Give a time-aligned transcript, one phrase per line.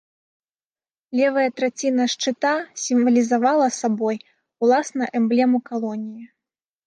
[1.17, 2.53] Левая траціна шчыта
[2.85, 4.17] сімвалізавала сабой
[4.69, 6.25] уласна эмблему калоніі.